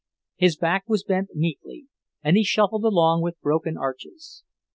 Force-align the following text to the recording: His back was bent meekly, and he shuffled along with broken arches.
His 0.37 0.57
back 0.57 0.85
was 0.87 1.03
bent 1.03 1.35
meekly, 1.35 1.85
and 2.23 2.35
he 2.35 2.43
shuffled 2.43 2.85
along 2.85 3.21
with 3.21 3.39
broken 3.39 3.77
arches. 3.77 4.41